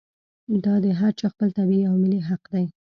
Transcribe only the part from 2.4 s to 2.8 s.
دی.